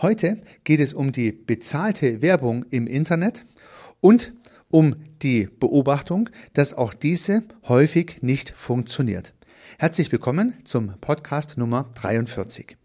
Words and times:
Heute 0.00 0.42
geht 0.64 0.80
es 0.80 0.92
um 0.92 1.12
die 1.12 1.32
bezahlte 1.32 2.22
Werbung 2.22 2.64
im 2.70 2.86
Internet 2.86 3.44
und 4.00 4.32
um 4.68 4.96
die 5.22 5.48
Beobachtung, 5.58 6.28
dass 6.52 6.74
auch 6.74 6.92
diese 6.92 7.42
häufig 7.68 8.22
nicht 8.22 8.50
funktioniert. 8.50 9.32
Herzlich 9.78 10.10
willkommen 10.12 10.54
zum 10.64 10.94
Podcast 11.00 11.56
Nummer 11.56 11.90
43. 11.94 12.76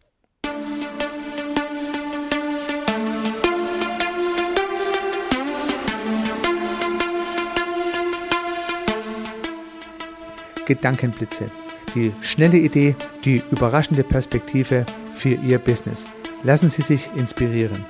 Gedankenblitze. 10.66 11.52
Die 11.96 12.14
schnelle 12.22 12.58
Idee, 12.58 12.96
die 13.26 13.44
überraschende 13.52 14.04
Perspektive 14.04 14.86
für 15.14 15.34
Ihr 15.34 15.60
Business. 15.60 16.06
Lassen 16.44 16.70
Sie 16.70 16.82
sich 16.82 17.08
inspirieren. 17.16 17.86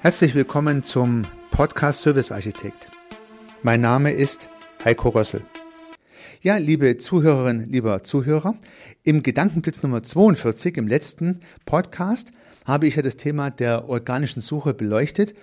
Herzlich 0.00 0.34
willkommen 0.34 0.82
zum 0.82 1.24
Podcast 1.50 2.00
Service 2.00 2.32
Architekt. 2.32 2.88
Mein 3.62 3.82
Name 3.82 4.12
ist 4.12 4.48
Heiko 4.82 5.10
Rössel. 5.10 5.42
Ja, 6.40 6.56
liebe 6.56 6.96
Zuhörerinnen, 6.96 7.66
lieber 7.66 8.02
Zuhörer, 8.02 8.54
im 9.02 9.22
Gedankenblitz 9.22 9.82
Nummer 9.82 10.02
42, 10.02 10.78
im 10.78 10.88
letzten 10.88 11.40
Podcast, 11.66 12.32
habe 12.64 12.86
ich 12.86 12.96
ja 12.96 13.02
das 13.02 13.18
Thema 13.18 13.50
der 13.50 13.90
organischen 13.90 14.40
Suche 14.40 14.72
beleuchtet 14.72 15.34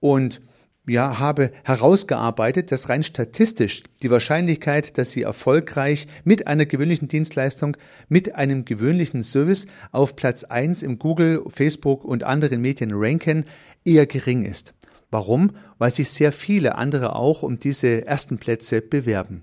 und 0.00 0.42
ja, 0.86 1.18
habe 1.18 1.50
herausgearbeitet, 1.64 2.70
dass 2.70 2.88
rein 2.88 3.02
statistisch 3.02 3.82
die 4.02 4.10
Wahrscheinlichkeit, 4.10 4.98
dass 4.98 5.10
Sie 5.10 5.22
erfolgreich 5.22 6.06
mit 6.24 6.46
einer 6.46 6.66
gewöhnlichen 6.66 7.08
Dienstleistung, 7.08 7.76
mit 8.08 8.36
einem 8.36 8.64
gewöhnlichen 8.64 9.22
Service 9.22 9.66
auf 9.90 10.14
Platz 10.14 10.44
eins 10.44 10.82
im 10.82 10.98
Google, 10.98 11.42
Facebook 11.48 12.04
und 12.04 12.22
anderen 12.24 12.60
Medien 12.60 12.92
ranken, 12.94 13.44
eher 13.84 14.06
gering 14.06 14.44
ist. 14.44 14.74
Warum? 15.10 15.56
Weil 15.78 15.90
sich 15.90 16.10
sehr 16.10 16.32
viele 16.32 16.76
andere 16.76 17.16
auch 17.16 17.42
um 17.42 17.58
diese 17.58 18.06
ersten 18.06 18.38
Plätze 18.38 18.80
bewerben. 18.80 19.42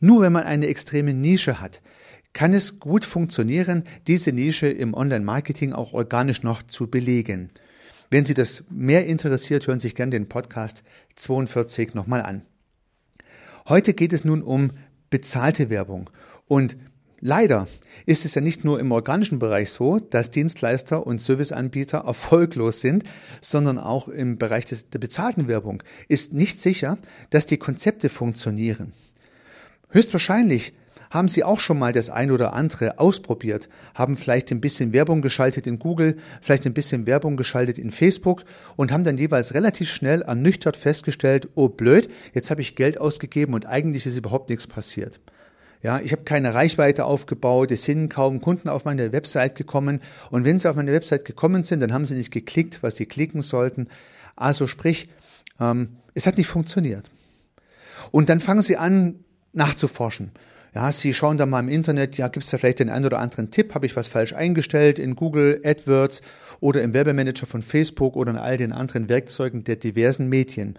Nur 0.00 0.22
wenn 0.22 0.32
man 0.32 0.44
eine 0.44 0.66
extreme 0.66 1.14
Nische 1.14 1.60
hat, 1.60 1.80
kann 2.32 2.52
es 2.52 2.80
gut 2.80 3.04
funktionieren, 3.04 3.84
diese 4.06 4.32
Nische 4.32 4.66
im 4.66 4.92
Online-Marketing 4.92 5.72
auch 5.72 5.92
organisch 5.92 6.42
noch 6.42 6.62
zu 6.62 6.90
belegen. 6.90 7.50
Wenn 8.14 8.24
Sie 8.24 8.34
das 8.34 8.62
mehr 8.70 9.06
interessiert, 9.06 9.66
hören 9.66 9.80
Sie 9.80 9.88
sich 9.88 9.96
gerne 9.96 10.10
den 10.10 10.28
Podcast 10.28 10.84
42 11.16 11.94
nochmal 11.94 12.22
an. 12.22 12.42
Heute 13.68 13.92
geht 13.92 14.12
es 14.12 14.24
nun 14.24 14.40
um 14.40 14.70
bezahlte 15.10 15.68
Werbung. 15.68 16.08
Und 16.46 16.76
leider 17.18 17.66
ist 18.06 18.24
es 18.24 18.36
ja 18.36 18.40
nicht 18.40 18.64
nur 18.64 18.78
im 18.78 18.92
organischen 18.92 19.40
Bereich 19.40 19.72
so, 19.72 19.98
dass 19.98 20.30
Dienstleister 20.30 21.04
und 21.04 21.20
Serviceanbieter 21.20 22.04
erfolglos 22.06 22.80
sind, 22.80 23.02
sondern 23.40 23.78
auch 23.78 24.06
im 24.06 24.38
Bereich 24.38 24.66
der 24.66 25.00
bezahlten 25.00 25.48
Werbung 25.48 25.82
ist 26.06 26.32
nicht 26.34 26.60
sicher, 26.60 26.98
dass 27.30 27.46
die 27.46 27.58
Konzepte 27.58 28.08
funktionieren. 28.10 28.92
Höchstwahrscheinlich 29.88 30.72
haben 31.14 31.28
Sie 31.28 31.44
auch 31.44 31.60
schon 31.60 31.78
mal 31.78 31.92
das 31.92 32.10
ein 32.10 32.32
oder 32.32 32.54
andere 32.54 32.98
ausprobiert? 32.98 33.68
Haben 33.94 34.16
vielleicht 34.16 34.50
ein 34.50 34.60
bisschen 34.60 34.92
Werbung 34.92 35.22
geschaltet 35.22 35.64
in 35.66 35.78
Google, 35.78 36.16
vielleicht 36.42 36.66
ein 36.66 36.74
bisschen 36.74 37.06
Werbung 37.06 37.36
geschaltet 37.36 37.78
in 37.78 37.92
Facebook 37.92 38.44
und 38.74 38.90
haben 38.90 39.04
dann 39.04 39.16
jeweils 39.16 39.54
relativ 39.54 39.90
schnell 39.90 40.22
ernüchtert 40.22 40.76
festgestellt, 40.76 41.48
oh 41.54 41.68
blöd, 41.68 42.10
jetzt 42.32 42.50
habe 42.50 42.62
ich 42.62 42.74
Geld 42.74 43.00
ausgegeben 43.00 43.54
und 43.54 43.64
eigentlich 43.64 44.06
ist 44.06 44.18
überhaupt 44.18 44.50
nichts 44.50 44.66
passiert. 44.66 45.20
Ja, 45.82 46.00
ich 46.00 46.10
habe 46.10 46.24
keine 46.24 46.52
Reichweite 46.52 47.04
aufgebaut, 47.04 47.70
es 47.70 47.84
sind 47.84 48.08
kaum 48.08 48.40
Kunden 48.40 48.68
auf 48.68 48.84
meine 48.84 49.12
Website 49.12 49.54
gekommen 49.54 50.00
und 50.30 50.44
wenn 50.44 50.58
sie 50.58 50.68
auf 50.68 50.74
meine 50.74 50.92
Website 50.92 51.24
gekommen 51.24 51.62
sind, 51.62 51.78
dann 51.78 51.92
haben 51.92 52.06
sie 52.06 52.14
nicht 52.14 52.32
geklickt, 52.32 52.82
was 52.82 52.96
sie 52.96 53.06
klicken 53.06 53.40
sollten. 53.40 53.86
Also 54.34 54.66
sprich, 54.66 55.08
ähm, 55.60 55.98
es 56.14 56.26
hat 56.26 56.38
nicht 56.38 56.48
funktioniert. 56.48 57.08
Und 58.10 58.30
dann 58.30 58.40
fangen 58.40 58.62
sie 58.62 58.76
an 58.76 59.20
nachzuforschen. 59.52 60.32
Ja, 60.74 60.90
Sie 60.90 61.14
schauen 61.14 61.38
da 61.38 61.46
mal 61.46 61.60
im 61.60 61.68
Internet, 61.68 62.16
ja, 62.18 62.26
gibt 62.26 62.44
es 62.44 62.50
da 62.50 62.58
vielleicht 62.58 62.80
den 62.80 62.90
einen 62.90 63.06
oder 63.06 63.20
anderen 63.20 63.52
Tipp? 63.52 63.74
Habe 63.76 63.86
ich 63.86 63.94
was 63.94 64.08
falsch 64.08 64.32
eingestellt 64.32 64.98
in 64.98 65.14
Google, 65.14 65.60
AdWords 65.64 66.20
oder 66.58 66.82
im 66.82 66.92
Werbemanager 66.92 67.46
von 67.46 67.62
Facebook 67.62 68.16
oder 68.16 68.32
in 68.32 68.38
all 68.38 68.56
den 68.56 68.72
anderen 68.72 69.08
Werkzeugen 69.08 69.62
der 69.62 69.76
diversen 69.76 70.28
Medien? 70.28 70.76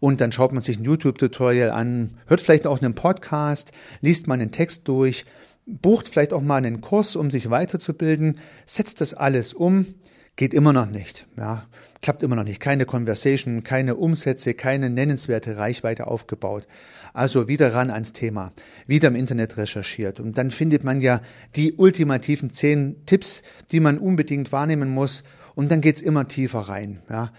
Und 0.00 0.20
dann 0.20 0.32
schaut 0.32 0.52
man 0.52 0.64
sich 0.64 0.78
ein 0.78 0.84
YouTube-Tutorial 0.84 1.70
an, 1.70 2.18
hört 2.26 2.40
vielleicht 2.40 2.66
auch 2.66 2.82
einen 2.82 2.94
Podcast, 2.94 3.70
liest 4.00 4.26
mal 4.26 4.34
einen 4.34 4.50
Text 4.50 4.88
durch, 4.88 5.24
bucht 5.66 6.08
vielleicht 6.08 6.32
auch 6.32 6.42
mal 6.42 6.56
einen 6.56 6.80
Kurs, 6.80 7.14
um 7.14 7.30
sich 7.30 7.48
weiterzubilden, 7.48 8.40
setzt 8.66 9.00
das 9.00 9.14
alles 9.14 9.54
um, 9.54 9.86
geht 10.34 10.52
immer 10.52 10.72
noch 10.72 10.90
nicht. 10.90 11.28
Ja, 11.36 11.64
klappt 12.02 12.22
immer 12.22 12.36
noch 12.36 12.44
nicht. 12.44 12.60
Keine 12.60 12.84
Conversation, 12.84 13.64
keine 13.64 13.96
Umsätze, 13.96 14.54
keine 14.54 14.90
nennenswerte 14.90 15.56
Reichweite 15.56 16.06
aufgebaut. 16.06 16.66
Also 17.12 17.48
wieder 17.48 17.74
ran 17.74 17.90
ans 17.90 18.12
Thema, 18.12 18.52
wieder 18.86 19.08
im 19.08 19.16
Internet 19.16 19.56
recherchiert. 19.56 20.20
Und 20.20 20.38
dann 20.38 20.50
findet 20.50 20.84
man 20.84 21.00
ja 21.00 21.20
die 21.56 21.74
ultimativen 21.74 22.52
zehn 22.52 23.04
Tipps, 23.06 23.42
die 23.70 23.80
man 23.80 23.98
unbedingt 23.98 24.52
wahrnehmen 24.52 24.90
muss. 24.90 25.24
Und 25.54 25.70
dann 25.70 25.80
geht's 25.80 26.00
immer 26.00 26.28
tiefer 26.28 26.60
rein. 26.60 27.02
Ja. 27.10 27.32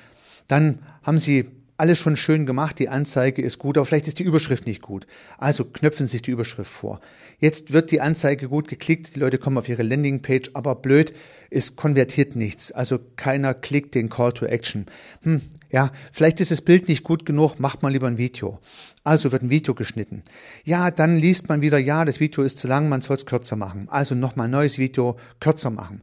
Dann 0.47 0.79
haben 1.03 1.19
Sie 1.19 1.49
alles 1.77 1.97
schon 1.97 2.17
schön 2.17 2.45
gemacht, 2.45 2.77
die 2.79 2.89
Anzeige 2.89 3.41
ist 3.41 3.57
gut, 3.57 3.77
aber 3.77 3.85
vielleicht 3.85 4.07
ist 4.07 4.19
die 4.19 4.23
Überschrift 4.23 4.67
nicht 4.67 4.81
gut. 4.81 5.07
Also 5.37 5.63
knöpfen 5.63 6.09
sich 6.09 6.21
die 6.21 6.31
Überschrift 6.31 6.69
vor. 6.69 6.99
Jetzt 7.39 7.71
wird 7.71 7.91
die 7.91 8.01
Anzeige 8.01 8.49
gut 8.49 8.67
geklickt, 8.67 9.15
die 9.15 9.19
Leute 9.19 9.37
kommen 9.37 9.57
auf 9.57 9.69
ihre 9.69 9.83
Landingpage, 9.83 10.51
aber 10.53 10.75
blöd, 10.75 11.13
es 11.49 11.75
konvertiert 11.75 12.35
nichts. 12.35 12.71
Also 12.71 12.99
keiner 13.15 13.53
klickt 13.53 13.95
den 13.95 14.09
Call 14.09 14.33
to 14.33 14.45
Action. 14.45 14.85
Hm, 15.23 15.41
ja, 15.71 15.91
vielleicht 16.11 16.41
ist 16.41 16.51
das 16.51 16.61
Bild 16.61 16.87
nicht 16.87 17.03
gut 17.03 17.25
genug, 17.25 17.59
macht 17.59 17.83
mal 17.83 17.91
lieber 17.91 18.07
ein 18.07 18.17
Video. 18.17 18.59
Also 19.03 19.31
wird 19.31 19.43
ein 19.43 19.49
Video 19.49 19.75
geschnitten. 19.75 20.23
Ja, 20.65 20.89
dann 20.91 21.15
liest 21.15 21.47
man 21.47 21.61
wieder, 21.61 21.77
ja, 21.77 22.05
das 22.05 22.19
Video 22.19 22.43
ist 22.43 22.57
zu 22.57 22.67
lang, 22.67 22.89
man 22.89 23.01
soll 23.01 23.17
es 23.17 23.25
kürzer 23.25 23.55
machen. 23.55 23.87
Also 23.89 24.15
nochmal 24.15 24.47
ein 24.47 24.51
neues 24.51 24.77
Video 24.77 25.17
kürzer 25.39 25.69
machen. 25.69 26.01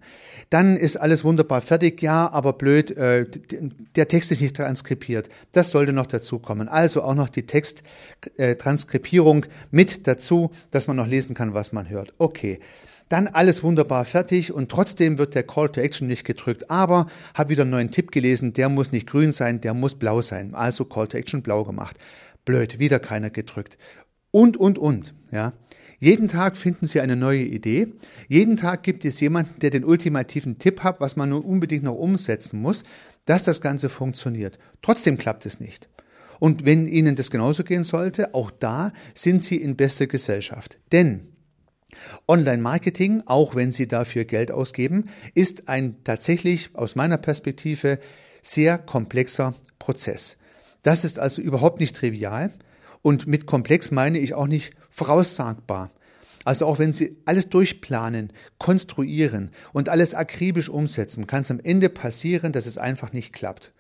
Dann 0.50 0.76
ist 0.76 0.96
alles 0.96 1.24
wunderbar 1.24 1.60
fertig, 1.60 2.00
ja, 2.02 2.30
aber 2.30 2.52
blöd, 2.52 2.96
äh, 2.96 3.26
der 3.96 4.06
Text 4.06 4.30
ist 4.30 4.40
nicht 4.40 4.56
transkribiert. 4.56 5.28
Das 5.50 5.72
sollte 5.72 5.92
noch 5.92 6.06
dazu 6.06 6.38
kommen. 6.38 6.68
Also 6.68 7.02
auch 7.02 7.14
noch 7.14 7.28
die 7.28 7.46
Texttransskribierung 7.46 9.44
äh, 9.44 9.48
mit 9.72 10.06
dazu, 10.06 10.52
dass 10.70 10.86
man 10.86 10.96
noch 10.96 11.08
lesen 11.08 11.34
kann, 11.34 11.54
was 11.54 11.72
man 11.72 11.88
hört. 11.88 12.14
Okay. 12.18 12.60
Dann 13.08 13.28
alles 13.28 13.62
wunderbar 13.62 14.04
fertig 14.04 14.52
und 14.52 14.68
trotzdem 14.68 15.18
wird 15.18 15.34
der 15.34 15.44
Call 15.44 15.70
to 15.70 15.80
Action 15.80 16.08
nicht 16.08 16.24
gedrückt. 16.24 16.70
Aber 16.70 17.06
habe 17.34 17.50
wieder 17.50 17.62
einen 17.62 17.70
neuen 17.70 17.90
Tipp 17.92 18.10
gelesen, 18.10 18.52
der 18.52 18.68
muss 18.68 18.90
nicht 18.90 19.06
grün 19.06 19.30
sein, 19.32 19.60
der 19.60 19.74
muss 19.74 19.94
blau 19.94 20.22
sein. 20.22 20.54
Also 20.54 20.84
Call 20.84 21.06
to 21.06 21.16
Action 21.16 21.42
blau 21.42 21.64
gemacht. 21.64 21.96
Blöd, 22.44 22.78
wieder 22.78 22.98
keiner 22.98 23.30
gedrückt. 23.30 23.78
Und, 24.32 24.56
und, 24.56 24.78
und, 24.78 25.14
ja. 25.30 25.52
Jeden 25.98 26.28
Tag 26.28 26.58
finden 26.58 26.86
Sie 26.86 27.00
eine 27.00 27.16
neue 27.16 27.42
Idee. 27.42 27.88
Jeden 28.28 28.56
Tag 28.56 28.82
gibt 28.82 29.04
es 29.04 29.18
jemanden, 29.20 29.60
der 29.60 29.70
den 29.70 29.84
ultimativen 29.84 30.58
Tipp 30.58 30.82
hat, 30.82 31.00
was 31.00 31.16
man 31.16 31.30
nun 31.30 31.42
unbedingt 31.42 31.84
noch 31.84 31.94
umsetzen 31.94 32.60
muss, 32.60 32.84
dass 33.24 33.44
das 33.44 33.60
Ganze 33.62 33.88
funktioniert. 33.88 34.58
Trotzdem 34.82 35.16
klappt 35.16 35.46
es 35.46 35.58
nicht. 35.58 35.88
Und 36.38 36.66
wenn 36.66 36.86
Ihnen 36.86 37.16
das 37.16 37.30
genauso 37.30 37.64
gehen 37.64 37.82
sollte, 37.82 38.34
auch 38.34 38.50
da 38.50 38.92
sind 39.14 39.42
Sie 39.42 39.56
in 39.56 39.76
bester 39.76 40.06
Gesellschaft. 40.06 40.78
Denn 40.92 41.28
Online-Marketing, 42.28 43.22
auch 43.26 43.54
wenn 43.54 43.72
Sie 43.72 43.88
dafür 43.88 44.24
Geld 44.24 44.50
ausgeben, 44.50 45.10
ist 45.34 45.68
ein 45.68 45.96
tatsächlich 46.04 46.70
aus 46.74 46.96
meiner 46.96 47.18
Perspektive 47.18 47.98
sehr 48.42 48.78
komplexer 48.78 49.54
Prozess. 49.78 50.36
Das 50.82 51.04
ist 51.04 51.18
also 51.18 51.42
überhaupt 51.42 51.80
nicht 51.80 51.96
trivial 51.96 52.52
und 53.02 53.26
mit 53.26 53.46
komplex 53.46 53.90
meine 53.90 54.18
ich 54.18 54.34
auch 54.34 54.46
nicht 54.46 54.72
voraussagbar. 54.90 55.90
Also 56.44 56.66
auch 56.66 56.78
wenn 56.78 56.92
Sie 56.92 57.16
alles 57.24 57.48
durchplanen, 57.48 58.32
konstruieren 58.58 59.50
und 59.72 59.88
alles 59.88 60.14
akribisch 60.14 60.68
umsetzen, 60.68 61.26
kann 61.26 61.42
es 61.42 61.50
am 61.50 61.58
Ende 61.58 61.88
passieren, 61.88 62.52
dass 62.52 62.66
es 62.66 62.78
einfach 62.78 63.12
nicht 63.12 63.32
klappt. 63.32 63.72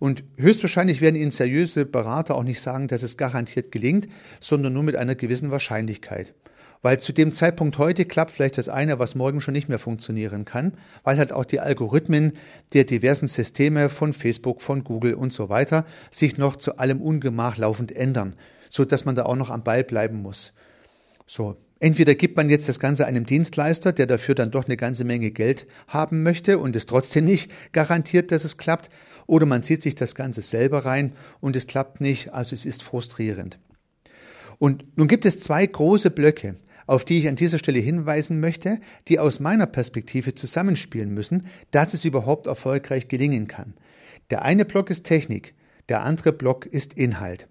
Und 0.00 0.24
höchstwahrscheinlich 0.36 1.00
werden 1.00 1.14
Ihnen 1.14 1.30
seriöse 1.30 1.84
Berater 1.84 2.34
auch 2.34 2.42
nicht 2.42 2.60
sagen, 2.60 2.88
dass 2.88 3.04
es 3.04 3.16
garantiert 3.16 3.70
gelingt, 3.70 4.08
sondern 4.40 4.72
nur 4.72 4.82
mit 4.82 4.96
einer 4.96 5.14
gewissen 5.14 5.52
Wahrscheinlichkeit. 5.52 6.34
Weil 6.82 6.98
zu 6.98 7.12
dem 7.12 7.32
Zeitpunkt 7.32 7.76
heute 7.76 8.06
klappt 8.06 8.30
vielleicht 8.30 8.56
das 8.56 8.70
eine, 8.70 8.98
was 8.98 9.14
morgen 9.14 9.40
schon 9.40 9.52
nicht 9.52 9.68
mehr 9.68 9.78
funktionieren 9.78 10.46
kann, 10.46 10.72
weil 11.04 11.18
halt 11.18 11.32
auch 11.32 11.44
die 11.44 11.60
Algorithmen 11.60 12.32
der 12.72 12.84
diversen 12.84 13.26
Systeme 13.26 13.90
von 13.90 14.14
Facebook, 14.14 14.62
von 14.62 14.82
Google 14.82 15.14
und 15.14 15.32
so 15.32 15.50
weiter 15.50 15.84
sich 16.10 16.38
noch 16.38 16.56
zu 16.56 16.78
allem 16.78 17.02
Ungemach 17.02 17.58
laufend 17.58 17.92
ändern, 17.92 18.34
so 18.70 18.86
dass 18.86 19.04
man 19.04 19.14
da 19.14 19.24
auch 19.24 19.36
noch 19.36 19.50
am 19.50 19.62
Ball 19.62 19.84
bleiben 19.84 20.22
muss. 20.22 20.54
So. 21.26 21.56
Entweder 21.82 22.14
gibt 22.14 22.36
man 22.36 22.50
jetzt 22.50 22.68
das 22.68 22.78
Ganze 22.78 23.06
einem 23.06 23.24
Dienstleister, 23.24 23.92
der 23.92 24.06
dafür 24.06 24.34
dann 24.34 24.50
doch 24.50 24.66
eine 24.66 24.76
ganze 24.76 25.04
Menge 25.04 25.30
Geld 25.30 25.66
haben 25.88 26.22
möchte 26.22 26.58
und 26.58 26.76
es 26.76 26.84
trotzdem 26.84 27.24
nicht 27.24 27.50
garantiert, 27.72 28.32
dass 28.32 28.44
es 28.44 28.58
klappt, 28.58 28.90
oder 29.26 29.46
man 29.46 29.62
zieht 29.62 29.80
sich 29.80 29.94
das 29.94 30.14
Ganze 30.14 30.42
selber 30.42 30.84
rein 30.84 31.12
und 31.40 31.56
es 31.56 31.66
klappt 31.66 32.00
nicht, 32.00 32.34
also 32.34 32.52
es 32.54 32.66
ist 32.66 32.82
frustrierend. 32.82 33.58
Und 34.58 34.84
nun 34.98 35.08
gibt 35.08 35.24
es 35.24 35.40
zwei 35.40 35.64
große 35.64 36.10
Blöcke 36.10 36.56
auf 36.90 37.04
die 37.04 37.20
ich 37.20 37.28
an 37.28 37.36
dieser 37.36 37.58
Stelle 37.60 37.78
hinweisen 37.78 38.40
möchte, 38.40 38.80
die 39.06 39.20
aus 39.20 39.38
meiner 39.38 39.66
Perspektive 39.66 40.34
zusammenspielen 40.34 41.14
müssen, 41.14 41.46
dass 41.70 41.94
es 41.94 42.04
überhaupt 42.04 42.48
erfolgreich 42.48 43.06
gelingen 43.06 43.46
kann. 43.46 43.74
Der 44.30 44.42
eine 44.42 44.64
Block 44.64 44.90
ist 44.90 45.04
Technik, 45.04 45.54
der 45.88 46.02
andere 46.02 46.32
Block 46.32 46.66
ist 46.66 46.94
Inhalt. 46.94 47.46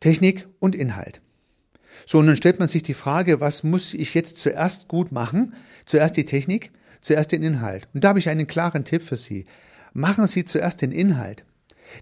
Technik 0.00 0.46
und 0.58 0.74
Inhalt. 0.74 1.22
So, 2.04 2.18
und 2.18 2.26
dann 2.26 2.36
stellt 2.36 2.58
man 2.58 2.68
sich 2.68 2.82
die 2.82 2.92
Frage, 2.92 3.40
was 3.40 3.62
muss 3.62 3.94
ich 3.94 4.12
jetzt 4.12 4.36
zuerst 4.36 4.86
gut 4.86 5.10
machen? 5.10 5.54
Zuerst 5.86 6.18
die 6.18 6.26
Technik, 6.26 6.72
zuerst 7.00 7.32
den 7.32 7.42
Inhalt. 7.42 7.88
Und 7.94 8.04
da 8.04 8.08
habe 8.08 8.18
ich 8.18 8.28
einen 8.28 8.46
klaren 8.46 8.84
Tipp 8.84 9.02
für 9.02 9.16
Sie. 9.16 9.46
Machen 9.94 10.26
Sie 10.26 10.44
zuerst 10.44 10.82
den 10.82 10.92
Inhalt. 10.92 11.45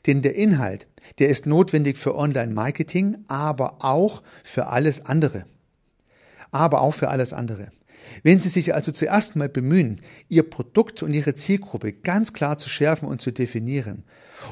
Denn 0.07 0.23
der 0.23 0.35
Inhalt, 0.35 0.87
der 1.19 1.29
ist 1.29 1.47
notwendig 1.47 1.99
für 1.99 2.15
Online-Marketing, 2.17 3.19
aber 3.29 3.85
auch 3.85 4.23
für 4.43 4.69
alles 4.69 5.05
andere. 5.05 5.45
Aber 6.51 6.81
auch 6.81 6.95
für 6.95 7.09
alles 7.09 7.33
andere. 7.33 7.69
Wenn 8.23 8.39
Sie 8.39 8.49
sich 8.49 8.75
also 8.75 8.93
zuerst 8.93 9.37
mal 9.37 9.49
bemühen, 9.49 10.01
Ihr 10.29 10.49
Produkt 10.49 11.03
und 11.03 11.13
Ihre 11.13 11.35
Zielgruppe 11.35 11.93
ganz 11.93 12.33
klar 12.33 12.59
zu 12.59 12.69
schärfen 12.69 13.09
und 13.09 13.21
zu 13.21 13.33
definieren 13.33 14.05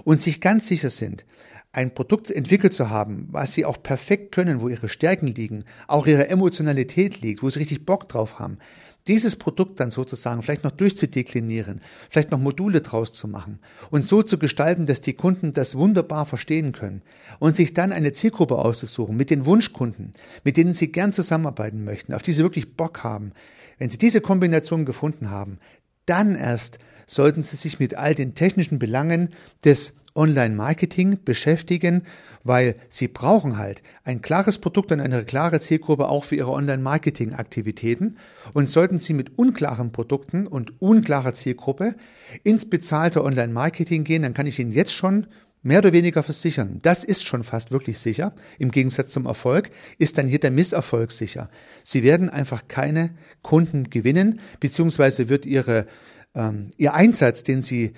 und 0.04 0.20
sich 0.20 0.40
ganz 0.40 0.66
sicher 0.66 0.90
sind, 0.90 1.24
ein 1.72 1.94
Produkt 1.94 2.30
entwickelt 2.30 2.74
zu 2.74 2.90
haben, 2.90 3.28
was 3.30 3.54
Sie 3.54 3.64
auch 3.64 3.82
perfekt 3.82 4.32
können, 4.32 4.60
wo 4.60 4.68
Ihre 4.68 4.88
Stärken 4.88 5.28
liegen, 5.28 5.64
auch 5.88 6.06
Ihre 6.06 6.28
Emotionalität 6.28 7.20
liegt, 7.22 7.42
wo 7.42 7.48
Sie 7.48 7.60
richtig 7.60 7.86
Bock 7.86 8.08
drauf 8.08 8.38
haben, 8.38 8.58
dieses 9.06 9.36
Produkt 9.36 9.80
dann 9.80 9.90
sozusagen 9.90 10.42
vielleicht 10.42 10.64
noch 10.64 10.70
durchzudeklinieren, 10.70 11.80
vielleicht 12.08 12.30
noch 12.30 12.38
Module 12.38 12.80
draus 12.80 13.12
zu 13.12 13.28
machen 13.28 13.58
und 13.90 14.04
so 14.04 14.22
zu 14.22 14.38
gestalten, 14.38 14.86
dass 14.86 15.00
die 15.00 15.14
Kunden 15.14 15.52
das 15.52 15.74
wunderbar 15.76 16.26
verstehen 16.26 16.72
können 16.72 17.02
und 17.38 17.56
sich 17.56 17.74
dann 17.74 17.92
eine 17.92 18.12
Zielgruppe 18.12 18.56
auszusuchen 18.56 19.16
mit 19.16 19.30
den 19.30 19.44
Wunschkunden, 19.44 20.12
mit 20.44 20.56
denen 20.56 20.74
sie 20.74 20.92
gern 20.92 21.12
zusammenarbeiten 21.12 21.84
möchten, 21.84 22.14
auf 22.14 22.22
die 22.22 22.32
sie 22.32 22.42
wirklich 22.42 22.76
Bock 22.76 23.02
haben. 23.02 23.32
Wenn 23.78 23.90
sie 23.90 23.98
diese 23.98 24.20
Kombination 24.20 24.84
gefunden 24.84 25.30
haben, 25.30 25.58
dann 26.06 26.34
erst 26.34 26.78
sollten 27.06 27.42
sie 27.42 27.56
sich 27.56 27.80
mit 27.80 27.94
all 27.94 28.14
den 28.14 28.34
technischen 28.34 28.78
Belangen 28.78 29.30
des 29.64 29.94
Online-Marketing 30.14 31.18
beschäftigen, 31.24 32.02
weil 32.44 32.76
sie 32.88 33.08
brauchen 33.08 33.56
halt 33.56 33.82
ein 34.04 34.20
klares 34.20 34.58
Produkt 34.58 34.92
und 34.92 35.00
eine 35.00 35.24
klare 35.24 35.60
Zielgruppe 35.60 36.08
auch 36.08 36.24
für 36.24 36.36
ihre 36.36 36.50
Online-Marketing-Aktivitäten. 36.50 38.16
Und 38.52 38.68
sollten 38.68 38.98
sie 38.98 39.14
mit 39.14 39.38
unklaren 39.38 39.92
Produkten 39.92 40.46
und 40.46 40.80
unklarer 40.80 41.34
Zielgruppe 41.34 41.94
ins 42.42 42.68
bezahlte 42.68 43.24
Online-Marketing 43.24 44.04
gehen, 44.04 44.22
dann 44.22 44.34
kann 44.34 44.46
ich 44.46 44.58
Ihnen 44.58 44.72
jetzt 44.72 44.92
schon 44.92 45.26
mehr 45.62 45.78
oder 45.78 45.92
weniger 45.92 46.22
versichern. 46.22 46.80
Das 46.82 47.04
ist 47.04 47.26
schon 47.26 47.44
fast 47.44 47.70
wirklich 47.70 47.98
sicher. 47.98 48.34
Im 48.58 48.70
Gegensatz 48.70 49.10
zum 49.10 49.26
Erfolg 49.26 49.70
ist 49.98 50.18
dann 50.18 50.26
hier 50.26 50.40
der 50.40 50.50
Misserfolg 50.50 51.12
sicher. 51.12 51.48
Sie 51.84 52.02
werden 52.02 52.30
einfach 52.30 52.66
keine 52.68 53.10
Kunden 53.42 53.90
gewinnen, 53.90 54.40
beziehungsweise 54.58 55.28
wird 55.28 55.46
ihre, 55.46 55.86
ähm, 56.34 56.70
Ihr 56.76 56.94
Einsatz, 56.94 57.44
den 57.44 57.62
Sie 57.62 57.92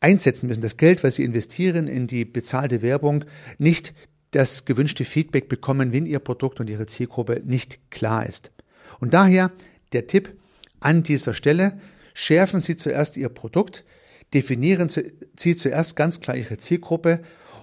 einsetzen 0.00 0.48
müssen, 0.48 0.62
das 0.62 0.76
Geld, 0.76 1.04
was 1.04 1.16
sie 1.16 1.24
investieren 1.24 1.86
in 1.86 2.06
die 2.06 2.24
bezahlte 2.24 2.82
Werbung, 2.82 3.24
nicht 3.58 3.94
das 4.32 4.64
gewünschte 4.64 5.04
Feedback 5.04 5.48
bekommen, 5.48 5.92
wenn 5.92 6.06
ihr 6.06 6.18
Produkt 6.18 6.60
und 6.60 6.70
ihre 6.70 6.86
Zielgruppe 6.86 7.42
nicht 7.44 7.90
klar 7.90 8.26
ist. 8.26 8.50
Und 8.98 9.14
daher 9.14 9.50
der 9.92 10.06
Tipp 10.06 10.34
an 10.78 11.02
dieser 11.02 11.34
Stelle, 11.34 11.78
schärfen 12.14 12.60
Sie 12.60 12.76
zuerst 12.76 13.16
Ihr 13.16 13.28
Produkt, 13.28 13.84
definieren 14.32 14.88
Sie 14.88 15.56
zuerst 15.56 15.96
ganz 15.96 16.20
klar 16.20 16.36
Ihre 16.36 16.58
Zielgruppe 16.58 17.20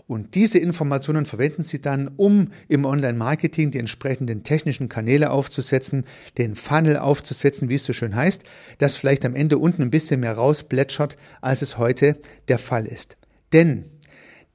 und 0.07 0.36
diese 0.36 0.57
Informationen 0.57 1.25
verwenden 1.25 1.63
Sie 1.63 1.81
dann, 1.81 2.09
um 2.15 2.54
im 2.69 2.86
Online-Marketing 2.86 3.71
die 3.71 3.80
entsprechenden 3.80 4.44
technischen 4.44 4.88
Kanäle 4.88 5.31
aufzusetzen, 5.31 6.06
den 6.38 6.56
Funnel 6.56 6.98
aufzusetzen, 6.98 7.68
wie 7.68 7.75
es 7.75 7.83
so 7.83 7.92
schön 7.92 8.15
heißt, 8.15 8.44
das 8.77 8.95
vielleicht 8.95 9.25
am 9.25 9.36
Ende 9.36 9.57
unten 9.57 9.81
ein 9.81 9.92
bisschen 9.92 10.21
mehr 10.21 10.33
rausplätschert, 10.33 11.18
als 11.42 11.62
es 11.62 11.77
heute 11.77 12.15
der 12.48 12.57
Fall 12.57 12.86
ist. 12.86 13.18
Denn 13.51 13.86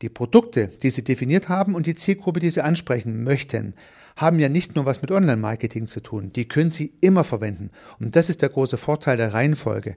die 0.00 0.08
Produkte, 0.08 0.69
die 0.82 0.90
Sie 0.90 1.04
definiert 1.04 1.50
haben 1.50 1.75
und 1.75 1.87
die 1.87 1.94
Zielgruppe, 1.94 2.40
die 2.40 2.50
Sie 2.50 2.64
ansprechen 2.64 3.22
möchten, 3.22 3.75
haben 4.16 4.38
ja 4.38 4.48
nicht 4.48 4.75
nur 4.75 4.87
was 4.87 5.02
mit 5.02 5.10
Online-Marketing 5.10 5.87
zu 5.87 6.00
tun. 6.00 6.32
Die 6.32 6.48
können 6.48 6.70
Sie 6.70 6.94
immer 7.00 7.25
verwenden. 7.25 7.70
Und 8.00 8.16
das 8.16 8.31
ist 8.31 8.40
der 8.40 8.48
große 8.48 8.78
Vorteil 8.78 9.19
der 9.19 9.34
Reihenfolge. 9.34 9.96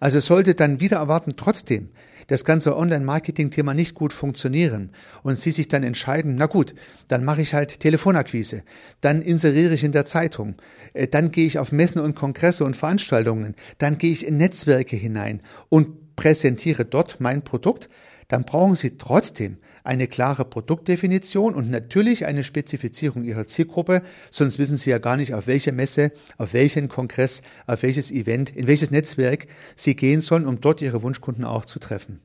Also 0.00 0.20
sollte 0.20 0.54
dann 0.54 0.80
wieder 0.80 0.98
erwarten 0.98 1.34
trotzdem 1.36 1.90
das 2.28 2.44
ganze 2.44 2.76
Online-Marketing-Thema 2.76 3.74
nicht 3.74 3.94
gut 3.94 4.12
funktionieren 4.12 4.90
und 5.22 5.38
Sie 5.38 5.50
sich 5.50 5.68
dann 5.68 5.82
entscheiden, 5.82 6.36
na 6.36 6.46
gut, 6.46 6.74
dann 7.08 7.24
mache 7.24 7.42
ich 7.42 7.54
halt 7.54 7.80
Telefonakquise, 7.80 8.62
dann 9.00 9.22
inseriere 9.22 9.74
ich 9.74 9.84
in 9.84 9.92
der 9.92 10.06
Zeitung, 10.06 10.54
äh, 10.94 11.08
dann 11.08 11.30
gehe 11.30 11.46
ich 11.46 11.58
auf 11.58 11.72
Messen 11.72 12.00
und 12.00 12.14
Kongresse 12.14 12.64
und 12.64 12.76
Veranstaltungen, 12.76 13.54
dann 13.78 13.98
gehe 13.98 14.12
ich 14.12 14.26
in 14.26 14.36
Netzwerke 14.36 14.96
hinein 14.96 15.42
und 15.68 16.16
präsentiere 16.16 16.84
dort 16.84 17.20
mein 17.20 17.42
Produkt, 17.42 17.88
dann 18.28 18.44
brauchen 18.44 18.76
Sie 18.76 18.98
trotzdem 18.98 19.58
eine 19.84 20.06
klare 20.06 20.44
Produktdefinition 20.44 21.54
und 21.54 21.70
natürlich 21.70 22.26
eine 22.26 22.44
Spezifizierung 22.44 23.24
Ihrer 23.24 23.46
Zielgruppe, 23.46 24.02
sonst 24.30 24.58
wissen 24.58 24.76
Sie 24.76 24.90
ja 24.90 24.98
gar 24.98 25.16
nicht, 25.16 25.34
auf 25.34 25.46
welche 25.46 25.72
Messe, 25.72 26.12
auf 26.38 26.52
welchen 26.52 26.88
Kongress, 26.88 27.42
auf 27.66 27.82
welches 27.82 28.10
Event, 28.10 28.50
in 28.50 28.66
welches 28.66 28.90
Netzwerk 28.90 29.46
Sie 29.74 29.96
gehen 29.96 30.20
sollen, 30.20 30.46
um 30.46 30.60
dort 30.60 30.80
Ihre 30.80 31.02
Wunschkunden 31.02 31.44
auch 31.44 31.64
zu 31.64 31.78
treffen. 31.78 32.20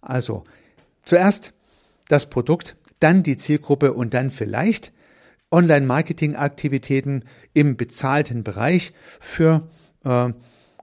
Also, 0.00 0.44
zuerst 1.02 1.52
das 2.08 2.30
Produkt, 2.30 2.76
dann 3.00 3.22
die 3.22 3.36
Zielgruppe 3.36 3.92
und 3.92 4.14
dann 4.14 4.30
vielleicht 4.30 4.92
Online-Marketing-Aktivitäten 5.50 7.24
im 7.52 7.76
bezahlten 7.76 8.42
Bereich 8.42 8.92
für 9.20 9.68
äh, 10.04 10.32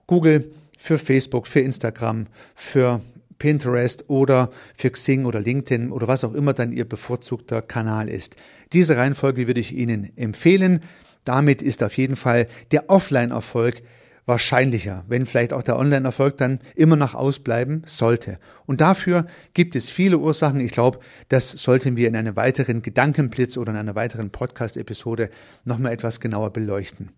Google, 0.06 0.50
für 0.78 0.98
Facebook, 0.98 1.46
für 1.46 1.60
Instagram, 1.60 2.26
für 2.54 3.00
Pinterest 3.42 4.04
oder 4.08 4.52
für 4.76 4.90
Xing 4.90 5.24
oder 5.24 5.40
LinkedIn 5.40 5.90
oder 5.90 6.06
was 6.06 6.22
auch 6.22 6.32
immer 6.32 6.52
dann 6.52 6.70
Ihr 6.70 6.88
bevorzugter 6.88 7.60
Kanal 7.60 8.08
ist. 8.08 8.36
Diese 8.72 8.96
Reihenfolge 8.96 9.48
würde 9.48 9.58
ich 9.58 9.74
Ihnen 9.76 10.16
empfehlen. 10.16 10.78
Damit 11.24 11.60
ist 11.60 11.82
auf 11.82 11.96
jeden 11.96 12.14
Fall 12.14 12.46
der 12.70 12.88
Offline-Erfolg 12.88 13.82
wahrscheinlicher, 14.26 15.04
wenn 15.08 15.26
vielleicht 15.26 15.52
auch 15.52 15.64
der 15.64 15.76
Online-Erfolg 15.76 16.36
dann 16.36 16.60
immer 16.76 16.94
noch 16.94 17.16
ausbleiben 17.16 17.82
sollte. 17.84 18.38
Und 18.64 18.80
dafür 18.80 19.26
gibt 19.54 19.74
es 19.74 19.90
viele 19.90 20.18
Ursachen. 20.18 20.60
Ich 20.60 20.70
glaube, 20.70 21.00
das 21.28 21.50
sollten 21.50 21.96
wir 21.96 22.06
in 22.06 22.14
einem 22.14 22.36
weiteren 22.36 22.80
Gedankenblitz 22.80 23.56
oder 23.56 23.72
in 23.72 23.78
einer 23.78 23.96
weiteren 23.96 24.30
Podcast-Episode 24.30 25.30
nochmal 25.64 25.90
etwas 25.90 26.20
genauer 26.20 26.52
beleuchten. 26.52 27.10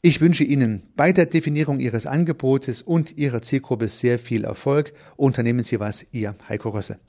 Ich 0.00 0.20
wünsche 0.20 0.44
Ihnen 0.44 0.84
bei 0.94 1.10
der 1.12 1.26
Definierung 1.26 1.80
Ihres 1.80 2.06
Angebotes 2.06 2.82
und 2.82 3.18
Ihrer 3.18 3.42
Zielgruppe 3.42 3.88
sehr 3.88 4.20
viel 4.20 4.44
Erfolg. 4.44 4.92
Unternehmen 5.16 5.64
Sie 5.64 5.80
was, 5.80 6.06
Ihr 6.12 6.36
Heiko 6.48 6.68
Rosse. 6.68 7.00